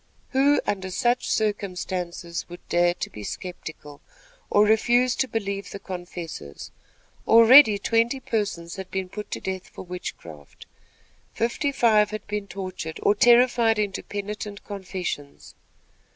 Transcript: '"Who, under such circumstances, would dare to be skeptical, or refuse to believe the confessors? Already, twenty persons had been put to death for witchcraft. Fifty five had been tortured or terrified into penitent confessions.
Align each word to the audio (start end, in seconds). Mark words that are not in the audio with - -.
'"Who, 0.29 0.59
under 0.65 0.89
such 0.89 1.29
circumstances, 1.29 2.49
would 2.49 2.67
dare 2.69 2.95
to 2.95 3.09
be 3.11 3.23
skeptical, 3.23 4.01
or 4.49 4.65
refuse 4.65 5.15
to 5.17 5.27
believe 5.27 5.69
the 5.69 5.77
confessors? 5.77 6.71
Already, 7.27 7.77
twenty 7.77 8.19
persons 8.19 8.77
had 8.77 8.89
been 8.89 9.09
put 9.09 9.29
to 9.29 9.39
death 9.39 9.67
for 9.67 9.83
witchcraft. 9.85 10.65
Fifty 11.35 11.71
five 11.71 12.09
had 12.09 12.25
been 12.25 12.47
tortured 12.47 12.99
or 13.03 13.13
terrified 13.13 13.77
into 13.77 14.01
penitent 14.01 14.63
confessions. 14.65 15.53